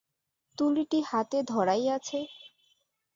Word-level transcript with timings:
তুলিটি 0.57 0.99
হাতে 1.07 1.37
ধরাই 1.43 1.83
আছে। 1.89 2.19